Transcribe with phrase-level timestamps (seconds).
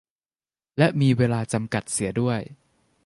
[0.77, 2.39] และมีเวลาจำกัดเสียด้วย